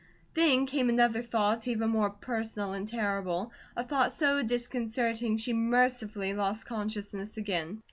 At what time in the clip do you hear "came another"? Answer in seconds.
0.65-1.21